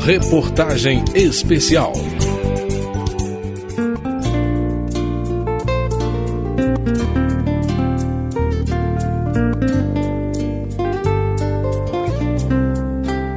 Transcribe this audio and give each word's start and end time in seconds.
Reportagem 0.00 1.04
Especial. 1.14 1.92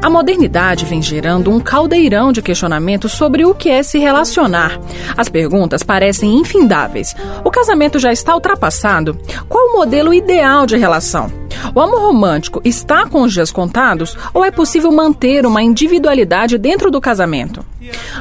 A 0.01 0.09
modernidade 0.09 0.83
vem 0.85 1.01
gerando 1.01 1.51
um 1.51 1.59
caldeirão 1.59 2.31
de 2.31 2.41
questionamentos 2.41 3.11
sobre 3.13 3.45
o 3.45 3.53
que 3.53 3.69
é 3.69 3.83
se 3.83 3.99
relacionar. 3.99 4.79
As 5.15 5.29
perguntas 5.29 5.83
parecem 5.83 6.35
infindáveis. 6.35 7.15
O 7.45 7.51
casamento 7.51 7.99
já 7.99 8.11
está 8.11 8.33
ultrapassado? 8.33 9.17
Qual 9.47 9.69
o 9.69 9.73
modelo 9.73 10.13
ideal 10.13 10.65
de 10.65 10.75
relação? 10.75 11.46
O 11.73 11.81
amor 11.81 12.01
romântico 12.01 12.61
está 12.63 13.05
com 13.05 13.21
os 13.21 13.33
dias 13.33 13.51
contados 13.51 14.17
ou 14.33 14.43
é 14.43 14.51
possível 14.51 14.91
manter 14.91 15.45
uma 15.45 15.61
individualidade 15.61 16.57
dentro 16.57 16.89
do 16.89 17.02
casamento? 17.02 17.65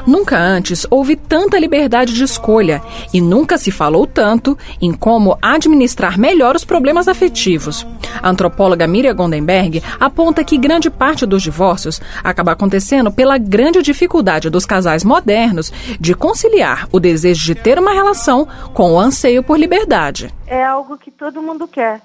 Nunca 0.06 0.38
antes 0.38 0.86
houve 0.90 1.16
tanta 1.16 1.58
liberdade 1.58 2.14
de 2.14 2.22
escolha 2.22 2.82
e 3.12 3.20
nunca 3.20 3.58
se 3.58 3.70
falou 3.70 4.06
tanto 4.06 4.56
em 4.80 4.92
como 4.92 5.38
administrar 5.41 6.18
melhor 6.18 6.54
os 6.54 6.64
problemas 6.64 7.08
afetivos. 7.08 7.86
A 8.22 8.30
antropóloga 8.30 8.86
Miriam 8.86 9.14
Gondenberg 9.14 9.82
aponta 9.98 10.44
que 10.44 10.58
grande 10.58 10.91
parte 10.91 11.27
dos 11.27 11.42
divórcios 11.42 12.00
acaba 12.22 12.52
acontecendo 12.52 13.10
pela 13.10 13.38
grande 13.38 13.82
dificuldade 13.82 14.50
dos 14.50 14.66
casais 14.66 15.05
modernos 15.05 15.72
de 15.98 16.14
conciliar 16.14 16.88
o 16.92 17.00
desejo 17.00 17.44
de 17.44 17.55
ter 17.55 17.78
uma 17.78 17.92
relação 17.92 18.46
com 18.72 18.92
o 18.92 19.00
anseio 19.00 19.42
por 19.42 19.58
liberdade. 19.58 20.32
É 20.46 20.64
algo 20.64 20.96
que 20.96 21.10
todo 21.10 21.42
mundo 21.42 21.66
quer 21.66 22.00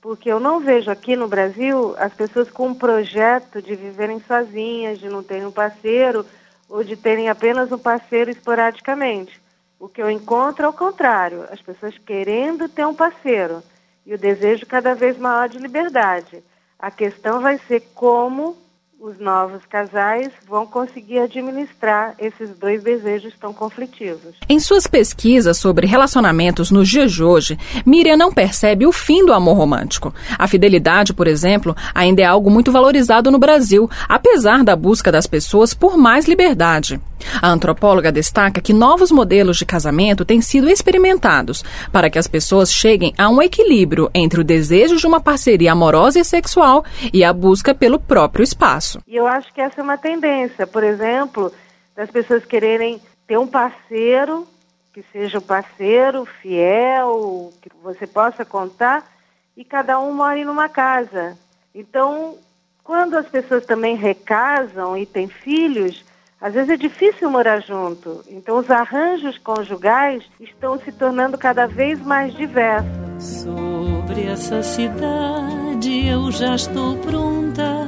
porque 0.00 0.30
eu 0.30 0.40
não 0.40 0.60
vejo 0.60 0.90
aqui 0.90 1.14
no 1.14 1.28
Brasil 1.28 1.94
as 1.98 2.12
pessoas 2.12 2.50
com 2.50 2.68
um 2.68 2.74
projeto 2.74 3.60
de 3.60 3.74
viverem 3.74 4.20
sozinhas, 4.20 4.98
de 4.98 5.08
não 5.08 5.22
terem 5.22 5.46
um 5.46 5.52
parceiro 5.52 6.24
ou 6.68 6.82
de 6.82 6.96
terem 6.96 7.28
apenas 7.28 7.70
um 7.70 7.78
parceiro 7.78 8.30
esporadicamente. 8.30 9.40
O 9.78 9.88
que 9.88 10.00
eu 10.00 10.10
encontro 10.10 10.64
é 10.64 10.68
o 10.68 10.72
contrário, 10.72 11.46
as 11.50 11.60
pessoas 11.60 11.96
querendo 11.98 12.68
ter 12.68 12.86
um 12.86 12.94
parceiro 12.94 13.62
e 14.06 14.14
o 14.14 14.18
desejo 14.18 14.66
cada 14.66 14.94
vez 14.94 15.18
maior 15.18 15.48
de 15.48 15.58
liberdade. 15.58 16.42
A 16.78 16.90
questão 16.90 17.40
vai 17.40 17.58
ser 17.58 17.80
como 17.94 18.56
os 19.00 19.18
novos 19.18 19.64
casais 19.64 20.30
vão 20.46 20.66
conseguir 20.66 21.20
administrar 21.20 22.14
esses 22.18 22.50
dois 22.50 22.82
desejos 22.82 23.32
tão 23.40 23.52
conflitivos. 23.52 24.34
Em 24.46 24.60
suas 24.60 24.86
pesquisas 24.86 25.56
sobre 25.56 25.86
relacionamentos 25.86 26.70
nos 26.70 26.86
dias 26.86 27.10
de 27.10 27.24
hoje, 27.24 27.58
Miriam 27.86 28.18
não 28.18 28.30
percebe 28.30 28.86
o 28.86 28.92
fim 28.92 29.24
do 29.24 29.32
amor 29.32 29.56
romântico. 29.56 30.12
A 30.38 30.46
fidelidade, 30.46 31.14
por 31.14 31.26
exemplo, 31.26 31.74
ainda 31.94 32.20
é 32.20 32.26
algo 32.26 32.50
muito 32.50 32.70
valorizado 32.70 33.30
no 33.30 33.38
Brasil, 33.38 33.88
apesar 34.06 34.62
da 34.62 34.76
busca 34.76 35.10
das 35.10 35.26
pessoas 35.26 35.72
por 35.72 35.96
mais 35.96 36.28
liberdade. 36.28 37.00
A 37.40 37.48
antropóloga 37.48 38.12
destaca 38.12 38.60
que 38.60 38.72
novos 38.72 39.10
modelos 39.10 39.56
de 39.56 39.64
casamento 39.64 40.24
têm 40.24 40.40
sido 40.40 40.68
experimentados 40.68 41.64
para 41.92 42.10
que 42.10 42.18
as 42.18 42.28
pessoas 42.28 42.72
cheguem 42.72 43.12
a 43.16 43.28
um 43.28 43.40
equilíbrio 43.40 44.10
entre 44.14 44.40
o 44.40 44.44
desejo 44.44 44.96
de 44.96 45.06
uma 45.06 45.20
parceria 45.20 45.72
amorosa 45.72 46.18
e 46.18 46.24
sexual 46.24 46.84
e 47.12 47.24
a 47.24 47.32
busca 47.32 47.74
pelo 47.74 47.98
próprio 47.98 48.42
espaço. 48.42 49.00
E 49.06 49.16
eu 49.16 49.26
acho 49.26 49.52
que 49.52 49.60
essa 49.60 49.80
é 49.80 49.84
uma 49.84 49.98
tendência, 49.98 50.66
por 50.66 50.84
exemplo, 50.84 51.52
das 51.96 52.10
pessoas 52.10 52.44
quererem 52.44 53.00
ter 53.26 53.38
um 53.38 53.46
parceiro 53.46 54.46
que 54.92 55.04
seja 55.12 55.38
um 55.38 55.42
parceiro 55.42 56.26
fiel, 56.42 57.52
que 57.62 57.70
você 57.82 58.06
possa 58.06 58.44
contar, 58.44 59.08
e 59.56 59.64
cada 59.64 60.00
um 60.00 60.12
mora 60.12 60.38
em 60.38 60.46
uma 60.46 60.68
casa. 60.68 61.38
Então, 61.74 62.36
quando 62.82 63.14
as 63.14 63.28
pessoas 63.28 63.64
também 63.64 63.94
recasam 63.94 64.96
e 64.96 65.06
têm 65.06 65.28
filhos, 65.28 66.04
às 66.40 66.54
vezes 66.54 66.70
é 66.70 66.76
difícil 66.76 67.30
morar 67.30 67.60
junto, 67.60 68.24
então 68.28 68.58
os 68.58 68.70
arranjos 68.70 69.36
conjugais 69.38 70.24
estão 70.40 70.78
se 70.78 70.90
tornando 70.90 71.36
cada 71.36 71.66
vez 71.66 72.00
mais 72.00 72.32
diversos. 72.34 72.90
Sobre 73.18 74.24
essa 74.24 74.62
cidade 74.62 76.06
eu 76.08 76.30
já 76.32 76.54
estou 76.54 76.96
pronta 76.96 77.86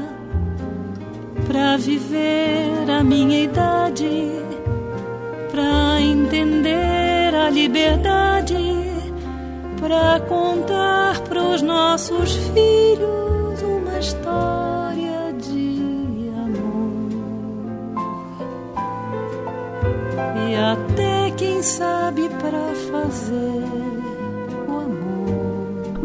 para 1.46 1.78
viver 1.78 2.90
a 2.90 3.02
minha 3.02 3.40
idade, 3.44 4.30
para 5.50 6.00
entender 6.00 7.34
a 7.34 7.48
liberdade, 7.48 8.56
para 9.80 10.20
contar 10.28 11.20
pros 11.20 11.62
nossos 11.62 12.34
filhos 12.52 13.62
uma 13.62 13.98
história 13.98 14.61
e 20.48 20.54
até 20.54 21.30
quem 21.36 21.62
sabe 21.62 22.28
para 22.28 22.74
fazer. 22.90 23.91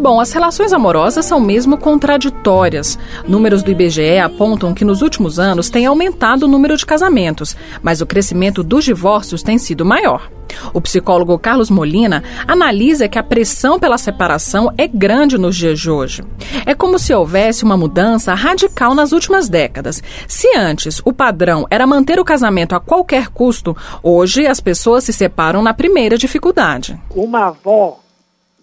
Bom, 0.07 0.22
as 0.22 0.31
relações 0.31 0.72
amorosas 0.72 1.25
são 1.25 1.38
mesmo 1.38 1.78
contraditórias. 1.78 2.97
Números 3.28 3.62
do 3.62 3.72
IBGE 3.72 4.19
apontam 4.19 4.73
que 4.73 4.85
nos 4.85 5.01
últimos 5.01 5.38
anos 5.38 5.69
tem 5.69 5.85
aumentado 5.85 6.44
o 6.44 6.47
número 6.47 6.78
de 6.78 6.85
casamentos, 6.85 7.57
mas 7.84 8.00
o 8.00 8.06
crescimento 8.06 8.63
dos 8.63 8.85
divórcios 8.85 9.44
tem 9.44 9.57
sido 9.57 9.84
maior. 9.84 10.31
O 10.73 10.79
psicólogo 10.79 11.38
Carlos 11.38 11.69
Molina 11.69 12.23
analisa 12.47 13.09
que 13.09 13.19
a 13.19 13.23
pressão 13.23 13.78
pela 13.78 13.97
separação 13.97 14.73
é 14.78 14.88
grande 14.88 15.38
nos 15.38 15.57
dias 15.57 15.78
de 15.78 15.91
hoje. 15.91 16.23
É 16.66 16.73
como 16.73 16.97
se 16.97 17.13
houvesse 17.13 17.66
uma 17.66 17.75
mudança 17.75 18.34
radical 18.34 18.96
nas 18.96 19.12
últimas 19.12 19.50
décadas. 19.50 20.01
Se 20.25 20.56
antes 20.56 21.01
o 21.03 21.12
padrão 21.12 21.67
era 21.69 21.85
manter 21.85 22.17
o 22.17 22.23
casamento 22.23 22.73
a 22.73 22.79
qualquer 22.79 23.28
custo, 23.28 23.75
hoje 24.01 24.47
as 24.47 24.62
pessoas 24.62 25.03
se 25.03 25.12
separam 25.12 25.62
na 25.62 25.73
primeira 25.73 26.17
dificuldade. 26.17 26.97
Uma 27.13 27.47
avó 27.47 28.06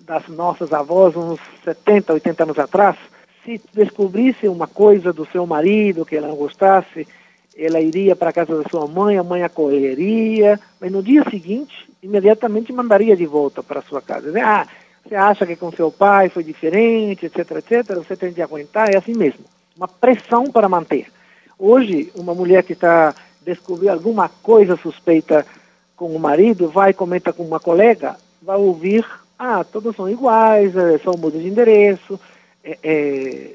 das 0.06 0.28
nossas 0.28 0.72
avós, 0.72 1.16
uns 1.16 1.40
70, 1.64 2.12
80 2.12 2.42
anos 2.42 2.58
atrás, 2.58 2.96
se 3.44 3.60
descobrisse 3.72 4.48
uma 4.48 4.66
coisa 4.66 5.12
do 5.12 5.26
seu 5.26 5.46
marido 5.46 6.04
que 6.04 6.16
ela 6.16 6.28
não 6.28 6.36
gostasse, 6.36 7.06
ela 7.56 7.80
iria 7.80 8.16
para 8.16 8.30
a 8.30 8.32
casa 8.32 8.62
da 8.62 8.68
sua 8.68 8.86
mãe, 8.86 9.16
a 9.16 9.22
mãe 9.22 9.42
acolheria, 9.42 10.58
mas 10.80 10.90
no 10.90 11.02
dia 11.02 11.24
seguinte, 11.30 11.88
imediatamente 12.02 12.72
mandaria 12.72 13.16
de 13.16 13.26
volta 13.26 13.62
para 13.62 13.82
sua 13.82 14.02
casa. 14.02 14.32
Ah, 14.42 14.66
você 15.06 15.14
acha 15.14 15.46
que 15.46 15.56
com 15.56 15.70
seu 15.70 15.90
pai 15.90 16.28
foi 16.28 16.42
diferente, 16.42 17.26
etc, 17.26 17.50
etc, 17.52 17.94
você 17.96 18.16
tem 18.16 18.32
de 18.32 18.42
aguentar, 18.42 18.92
é 18.92 18.96
assim 18.96 19.14
mesmo. 19.14 19.44
Uma 19.76 19.88
pressão 19.88 20.50
para 20.50 20.68
manter. 20.68 21.06
Hoje, 21.58 22.10
uma 22.14 22.34
mulher 22.34 22.62
que 22.62 22.72
está 22.72 23.14
descobrindo 23.42 23.92
alguma 23.92 24.28
coisa 24.28 24.76
suspeita 24.76 25.46
com 25.94 26.14
o 26.14 26.18
marido, 26.18 26.68
vai 26.68 26.92
comenta 26.92 27.32
com 27.32 27.44
uma 27.44 27.60
colega, 27.60 28.16
vai 28.42 28.56
ouvir, 28.56 29.04
ah, 29.38 29.64
todos 29.64 29.94
são 29.96 30.08
iguais, 30.08 30.76
é, 30.76 30.98
só 30.98 31.12
muda 31.16 31.38
de 31.38 31.48
endereço, 31.48 32.18
é, 32.62 32.78
é, 32.82 33.50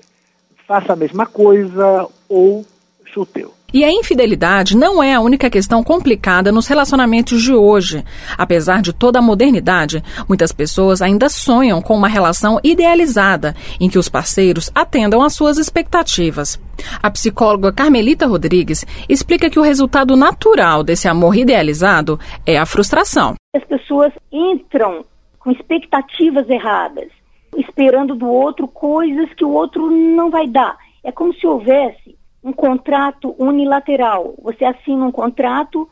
faça 0.68 0.94
a 0.94 0.96
mesma 0.96 1.26
coisa 1.26 2.08
ou 2.28 2.66
chuteu. 3.06 3.54
E 3.72 3.84
a 3.84 3.92
infidelidade 3.92 4.76
não 4.76 5.02
é 5.02 5.14
a 5.14 5.22
única 5.22 5.48
questão 5.48 5.84
complicada 5.84 6.52
nos 6.52 6.68
relacionamentos 6.68 7.42
de 7.42 7.54
hoje. 7.54 8.04
Apesar 8.36 8.82
de 8.82 8.92
toda 8.92 9.20
a 9.20 9.22
modernidade, 9.22 10.04
muitas 10.28 10.52
pessoas 10.52 11.04
ainda 11.04 11.30
sonham 11.30 11.80
com 11.80 11.96
uma 11.96 12.08
relação 12.08 12.60
idealizada, 12.64 13.56
em 13.80 13.88
que 13.88 14.00
os 14.00 14.10
parceiros 14.10 14.72
atendam 14.74 15.22
às 15.22 15.34
suas 15.34 15.60
expectativas. 15.60 16.60
A 17.02 17.12
psicóloga 17.12 17.72
Carmelita 17.72 18.26
Rodrigues 18.26 18.86
explica 19.08 19.50
que 19.52 19.60
o 19.60 19.64
resultado 19.64 20.16
natural 20.16 20.84
desse 20.84 21.08
amor 21.08 21.36
idealizado 21.36 22.20
é 22.48 22.58
a 22.58 22.66
frustração. 22.66 23.36
As 23.56 23.64
pessoas 23.66 24.12
entram 24.32 25.06
com 25.40 25.52
expectativas 25.52 26.50
erradas, 26.50 27.10
esperando 27.58 28.14
do 28.14 28.30
outro 28.30 28.68
coisas 28.68 29.34
que 29.34 29.46
o 29.46 29.52
outro 29.52 29.90
não 29.90 30.30
vai 30.30 30.48
dar. 30.48 30.78
É 31.04 31.12
como 31.12 31.34
se 31.34 31.48
houvesse 31.48 32.18
um 32.44 32.54
contrato 32.54 33.36
unilateral. 33.38 34.36
Você 34.42 34.66
assina 34.66 35.06
um 35.06 35.12
contrato, 35.12 35.90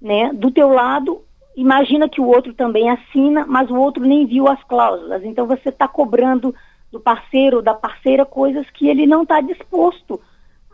né, 0.00 0.30
do 0.32 0.50
teu 0.50 0.68
lado, 0.68 1.22
imagina 1.56 2.08
que 2.08 2.20
o 2.20 2.26
outro 2.26 2.54
também 2.54 2.90
assina, 2.90 3.44
mas 3.46 3.70
o 3.70 3.76
outro 3.76 4.04
nem 4.04 4.26
viu 4.26 4.48
as 4.48 4.62
cláusulas. 4.64 5.24
Então 5.24 5.46
você 5.46 5.68
está 5.68 5.88
cobrando 5.88 6.54
do 6.90 7.00
parceiro 7.00 7.58
ou 7.58 7.62
da 7.62 7.74
parceira 7.74 8.24
coisas 8.24 8.68
que 8.70 8.88
ele 8.88 9.06
não 9.06 9.22
está 9.22 9.40
disposto 9.40 10.20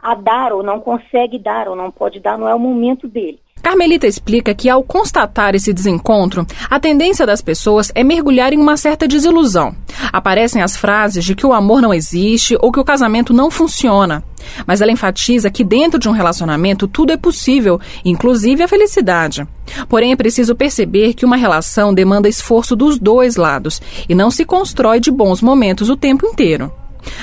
a 0.00 0.14
dar 0.14 0.52
ou 0.52 0.62
não 0.62 0.81
consegue 0.81 1.38
dar 1.38 1.69
ou 1.69 1.76
não 1.76 1.90
pode 1.90 2.20
dar, 2.20 2.37
não 2.37 2.48
é 2.48 2.54
o 2.54 2.58
momento 2.58 3.08
dele. 3.08 3.40
Carmelita 3.62 4.09
explica 4.09 4.53
que, 4.55 4.69
ao 4.69 4.82
constatar 4.82 5.55
esse 5.55 5.73
desencontro, 5.73 6.44
a 6.69 6.81
tendência 6.81 7.25
das 7.25 7.41
pessoas 7.41 7.93
é 7.94 8.03
mergulhar 8.03 8.53
em 8.53 8.59
uma 8.59 8.76
certa 8.76 9.06
desilusão. 9.06 9.75
Aparecem 10.12 10.61
as 10.61 10.76
frases 10.76 11.25
de 11.25 11.37
que 11.37 11.47
o 11.47 11.53
amor 11.53 11.81
não 11.81 11.94
existe 11.94 12.56
ou 12.61 12.73
que 12.73 12.81
o 12.81 12.85
casamento 12.85 13.32
não 13.32 13.50
funciona. 13.50 14.25
Mas 14.67 14.81
ela 14.81 14.91
enfatiza 14.91 15.50
que 15.50 15.62
dentro 15.62 16.00
de 16.00 16.09
um 16.09 16.12
relacionamento 16.12 16.88
tudo 16.88 17.12
é 17.12 17.17
possível, 17.17 17.81
inclusive 18.05 18.64
a 18.64 18.69
felicidade. 18.69 19.47
Porém, 19.88 20.11
é 20.11 20.17
preciso 20.17 20.56
perceber 20.56 21.14
que 21.14 21.25
uma 21.25 21.37
relação 21.37 21.94
demanda 21.94 22.29
esforço 22.29 22.75
dos 22.75 22.99
dois 22.99 23.37
lados 23.37 23.81
e 24.09 24.14
não 24.14 24.31
se 24.31 24.44
constrói 24.44 24.99
de 24.99 25.11
bons 25.12 25.41
momentos 25.41 25.88
o 25.88 25.97
tempo 25.97 26.26
inteiro. 26.26 26.73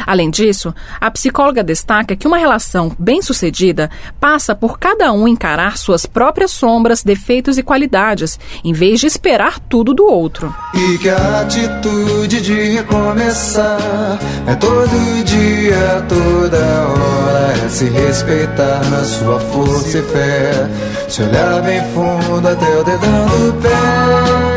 Além 0.05 0.29
disso, 0.29 0.73
a 0.99 1.09
psicóloga 1.11 1.63
destaca 1.63 2.15
que 2.15 2.27
uma 2.27 2.37
relação 2.37 2.95
bem-sucedida 2.97 3.89
passa 4.19 4.55
por 4.55 4.79
cada 4.79 5.11
um 5.11 5.27
encarar 5.27 5.77
suas 5.77 6.05
próprias 6.05 6.51
sombras, 6.51 7.03
defeitos 7.03 7.57
e 7.57 7.63
qualidades, 7.63 8.39
em 8.63 8.73
vez 8.73 8.99
de 8.99 9.07
esperar 9.07 9.59
tudo 9.59 9.93
do 9.93 10.05
outro. 10.05 10.53
E 10.73 10.97
que 10.97 11.09
a 11.09 11.41
atitude 11.41 12.41
de 12.41 12.53
recomeçar 12.53 14.19
é 14.47 14.55
todo 14.55 15.23
dia, 15.23 16.05
toda 16.07 16.57
hora, 16.57 17.65
é 17.65 17.69
se 17.69 17.85
respeitar 17.85 18.81
na 18.89 19.03
sua 19.03 19.39
força 19.39 19.99
e 19.99 20.01
fé, 20.03 20.69
se 21.07 21.21
olhar 21.21 21.61
bem 21.61 21.81
fundo 21.93 22.47
até 22.47 22.77
o 22.77 22.83
dedão 22.83 23.25
do 23.27 23.53
pé 23.61 24.48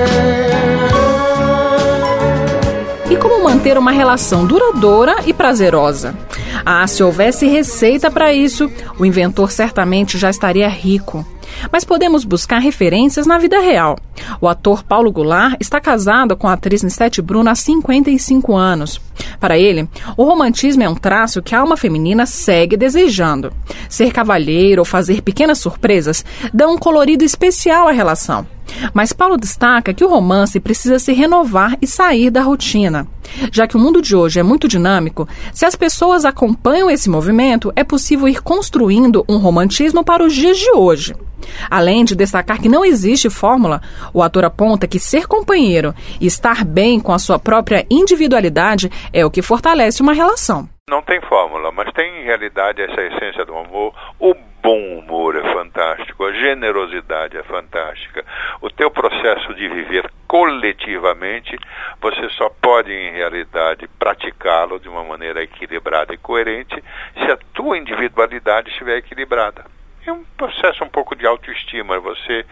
manter 3.62 3.78
uma 3.78 3.92
relação 3.92 4.44
duradoura 4.44 5.18
e 5.24 5.32
prazerosa. 5.32 6.16
Ah, 6.66 6.84
se 6.84 7.00
houvesse 7.00 7.46
receita 7.46 8.10
para 8.10 8.32
isso, 8.32 8.68
o 8.98 9.06
inventor 9.06 9.52
certamente 9.52 10.18
já 10.18 10.28
estaria 10.28 10.68
rico. 10.68 11.24
Mas 11.70 11.84
podemos 11.84 12.24
buscar 12.24 12.58
referências 12.58 13.24
na 13.24 13.38
vida 13.38 13.60
real. 13.60 13.96
O 14.40 14.48
ator 14.48 14.82
Paulo 14.82 15.10
Goulart 15.10 15.56
está 15.60 15.80
casado 15.80 16.36
com 16.36 16.48
a 16.48 16.52
atriz 16.54 16.82
Nistete 16.82 17.22
Bruno 17.22 17.50
há 17.50 17.54
55 17.54 18.54
anos. 18.54 19.00
Para 19.38 19.58
ele, 19.58 19.88
o 20.16 20.24
romantismo 20.24 20.82
é 20.82 20.88
um 20.88 20.94
traço 20.94 21.42
que 21.42 21.54
a 21.54 21.60
alma 21.60 21.76
feminina 21.76 22.26
segue 22.26 22.76
desejando. 22.76 23.52
Ser 23.88 24.12
cavalheiro 24.12 24.80
ou 24.80 24.84
fazer 24.84 25.22
pequenas 25.22 25.58
surpresas 25.58 26.24
dão 26.52 26.74
um 26.74 26.78
colorido 26.78 27.24
especial 27.24 27.88
à 27.88 27.92
relação. 27.92 28.46
Mas 28.94 29.12
Paulo 29.12 29.36
destaca 29.36 29.92
que 29.92 30.04
o 30.04 30.08
romance 30.08 30.58
precisa 30.60 30.98
se 30.98 31.12
renovar 31.12 31.76
e 31.80 31.86
sair 31.86 32.30
da 32.30 32.42
rotina. 32.42 33.06
Já 33.50 33.66
que 33.66 33.76
o 33.76 33.80
mundo 33.80 34.02
de 34.02 34.14
hoje 34.14 34.40
é 34.40 34.42
muito 34.42 34.68
dinâmico, 34.68 35.28
se 35.52 35.64
as 35.64 35.76
pessoas 35.76 36.24
acompanham 36.24 36.90
esse 36.90 37.08
movimento, 37.08 37.72
é 37.74 37.84
possível 37.84 38.28
ir 38.28 38.42
construindo 38.42 39.24
um 39.28 39.38
romantismo 39.38 40.04
para 40.04 40.24
os 40.24 40.34
dias 40.34 40.58
de 40.58 40.70
hoje. 40.72 41.14
Além 41.70 42.04
de 42.04 42.14
destacar 42.14 42.60
que 42.60 42.68
não 42.68 42.84
existe 42.84 43.28
fórmula, 43.28 43.82
o 44.12 44.22
ator 44.22 44.44
aponta 44.44 44.86
que 44.86 44.98
ser 44.98 45.26
companheiro 45.26 45.94
e 46.20 46.26
estar 46.26 46.64
bem 46.64 47.00
com 47.00 47.12
a 47.12 47.18
sua 47.18 47.38
própria 47.38 47.86
individualidade 47.90 48.90
é 49.12 49.24
o 49.24 49.30
que 49.30 49.42
fortalece 49.42 50.02
uma 50.02 50.12
relação. 50.12 50.68
Não 50.88 51.00
tem 51.00 51.20
fórmula, 51.22 51.72
mas 51.72 51.92
tem 51.92 52.20
em 52.20 52.24
realidade 52.24 52.82
essa 52.82 53.00
essência 53.00 53.44
do 53.44 53.56
amor. 53.56 53.94
O 54.18 54.34
bom 54.62 54.98
humor 54.98 55.36
é 55.36 55.52
fantástico, 55.52 56.24
a 56.24 56.32
generosidade 56.32 57.36
é 57.36 57.42
fantástica. 57.42 58.24
O 58.60 58.70
teu 58.70 58.90
processo 58.90 59.54
de 59.54 59.68
viver 59.68 60.10
coletivamente, 60.26 61.58
você 62.00 62.28
só 62.30 62.48
pode 62.48 62.92
em 62.92 63.12
realidade 63.12 63.88
praticá-lo 63.98 64.78
de 64.78 64.88
uma 64.88 65.02
maneira 65.02 65.42
equilibrada 65.42 66.14
e 66.14 66.18
coerente 66.18 66.82
se 67.14 67.30
a 67.30 67.36
tua 67.54 67.76
individualidade 67.76 68.70
estiver 68.70 68.98
equilibrada. 68.98 69.64
É 70.06 70.12
um 70.12 70.24
processo 70.36 70.82
um 70.84 70.88
pouco 70.88 71.14
de 71.14 71.26
autoestima, 71.26 71.98
você 72.00 72.44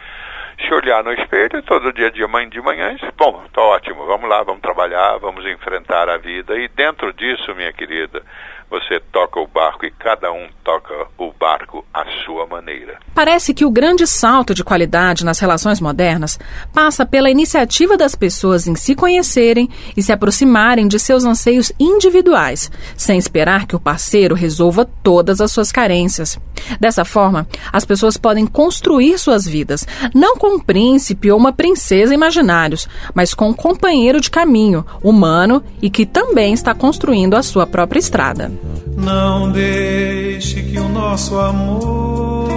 se 0.67 0.75
olhar 0.75 1.03
no 1.03 1.13
espelho 1.13 1.63
todo 1.63 1.93
dia 1.93 2.11
de 2.11 2.27
manhã 2.27 2.49
de 2.49 2.61
manhã, 2.61 2.97
bom, 3.17 3.43
tá 3.53 3.63
ótimo, 3.63 4.07
vamos 4.07 4.29
lá, 4.29 4.43
vamos 4.43 4.61
trabalhar, 4.61 5.19
vamos 5.19 5.45
enfrentar 5.47 6.09
a 6.09 6.17
vida 6.19 6.57
e 6.57 6.69
dentro 6.69 7.13
disso, 7.13 7.55
minha 7.55 7.73
querida, 7.73 8.23
você 8.71 9.01
toca 9.13 9.41
o 9.41 9.49
barco 9.49 9.85
e 9.85 9.91
cada 9.91 10.31
um 10.33 10.49
toca 10.63 10.95
o 11.19 11.33
barco 11.33 11.85
à 11.93 12.05
sua 12.25 12.47
maneira. 12.47 13.01
Parece 13.13 13.53
que 13.53 13.65
o 13.65 13.71
grande 13.71 14.07
salto 14.07 14.55
de 14.55 14.63
qualidade 14.63 15.25
nas 15.25 15.41
relações 15.41 15.81
modernas 15.81 16.39
passa 16.73 17.05
pela 17.05 17.29
iniciativa 17.29 17.97
das 17.97 18.15
pessoas 18.15 18.69
em 18.69 18.77
se 18.77 18.95
conhecerem 18.95 19.69
e 19.97 20.03
se 20.03 20.13
aproximarem 20.13 20.87
de 20.87 21.01
seus 21.01 21.25
anseios 21.25 21.73
individuais, 21.81 22.71
sem 22.97 23.19
esperar 23.19 23.67
que 23.67 23.75
o 23.75 23.81
parceiro 23.81 24.37
resolva 24.37 24.85
todas 24.85 25.41
as 25.41 25.51
suas 25.51 25.73
carências. 25.73 26.39
Dessa 26.79 27.05
forma, 27.05 27.49
as 27.73 27.85
pessoas 27.85 28.17
podem 28.17 28.47
construir 28.47 29.19
suas 29.19 29.47
vidas, 29.47 29.85
não 30.15 30.37
com 30.37 30.50
um 30.51 30.59
príncipe 30.59 31.31
ou 31.31 31.39
uma 31.39 31.53
princesa 31.53 32.15
imaginários, 32.15 32.89
mas 33.15 33.33
com 33.35 33.51
um 33.51 33.55
companheiro 33.55 34.21
de 34.21 34.31
caminho, 34.31 34.85
humano 35.03 35.63
e 35.81 35.89
que 35.89 36.05
também 36.05 36.53
está 36.53 36.75
construindo 36.75 37.35
a 37.35 37.43
sua 37.43 37.67
própria 37.67 37.99
estrada. 37.99 38.51
Não 38.97 39.51
deixe 39.51 40.63
que 40.63 40.79
o 40.79 40.89
nosso 40.89 41.39
amor 41.39 42.49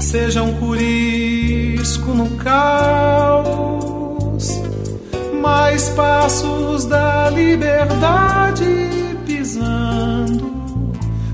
seja 0.00 0.42
um 0.42 0.54
curisco 0.54 2.12
no 2.12 2.30
caos, 2.36 3.48
mais 5.40 5.88
passos 5.90 6.86
da 6.86 7.30
liberdade 7.30 8.64
pisando 9.26 10.48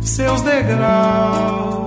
seus 0.00 0.42
degraus, 0.42 1.83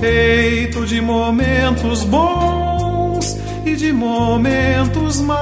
feito 0.00 0.84
de 0.86 1.00
momentos 1.00 2.02
bons 2.04 3.36
e 3.64 3.74
de 3.76 3.92
momentos 3.92 5.20
maus 5.20 5.40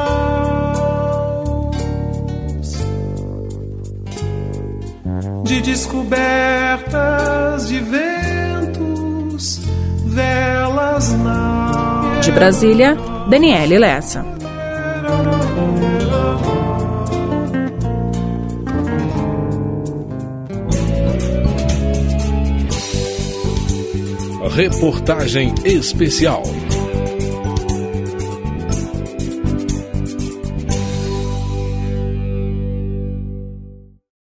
de 5.45 5.63
descobertas 5.63 7.69
de 7.69 7.81
ventos, 7.81 9.63
velas 10.05 11.13
na. 11.15 12.21
De 12.23 12.31
Brasília, 12.31 12.95
Daniele 13.31 13.79
Lessa. 13.79 14.38
Reportagem 24.49 25.55
especial. 25.65 26.43